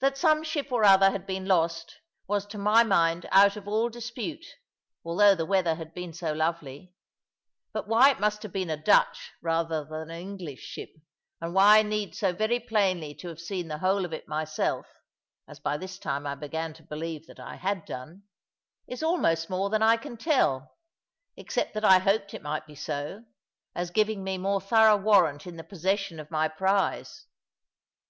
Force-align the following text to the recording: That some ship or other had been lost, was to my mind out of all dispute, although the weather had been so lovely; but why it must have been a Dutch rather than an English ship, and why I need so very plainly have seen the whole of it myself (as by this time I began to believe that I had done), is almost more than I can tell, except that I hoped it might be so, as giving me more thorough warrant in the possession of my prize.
That 0.00 0.18
some 0.18 0.42
ship 0.42 0.70
or 0.70 0.84
other 0.84 1.10
had 1.12 1.26
been 1.26 1.46
lost, 1.46 2.00
was 2.26 2.44
to 2.48 2.58
my 2.58 2.84
mind 2.84 3.24
out 3.32 3.56
of 3.56 3.66
all 3.66 3.88
dispute, 3.88 4.44
although 5.02 5.34
the 5.34 5.46
weather 5.46 5.76
had 5.76 5.94
been 5.94 6.12
so 6.12 6.34
lovely; 6.34 6.92
but 7.72 7.88
why 7.88 8.10
it 8.10 8.20
must 8.20 8.42
have 8.42 8.52
been 8.52 8.68
a 8.68 8.76
Dutch 8.76 9.32
rather 9.40 9.82
than 9.82 10.10
an 10.10 10.20
English 10.20 10.60
ship, 10.60 10.90
and 11.40 11.54
why 11.54 11.78
I 11.78 11.82
need 11.84 12.14
so 12.14 12.34
very 12.34 12.60
plainly 12.60 13.18
have 13.22 13.40
seen 13.40 13.68
the 13.68 13.78
whole 13.78 14.04
of 14.04 14.12
it 14.12 14.28
myself 14.28 14.84
(as 15.48 15.58
by 15.58 15.78
this 15.78 15.98
time 15.98 16.26
I 16.26 16.34
began 16.34 16.74
to 16.74 16.82
believe 16.82 17.26
that 17.26 17.40
I 17.40 17.54
had 17.54 17.86
done), 17.86 18.24
is 18.86 19.02
almost 19.02 19.48
more 19.48 19.70
than 19.70 19.82
I 19.82 19.96
can 19.96 20.18
tell, 20.18 20.76
except 21.34 21.72
that 21.72 21.82
I 21.84 21.98
hoped 21.98 22.34
it 22.34 22.42
might 22.42 22.66
be 22.66 22.74
so, 22.74 23.24
as 23.74 23.88
giving 23.90 24.22
me 24.22 24.36
more 24.36 24.60
thorough 24.60 24.98
warrant 24.98 25.46
in 25.46 25.56
the 25.56 25.64
possession 25.64 26.20
of 26.20 26.30
my 26.30 26.46
prize. 26.46 27.24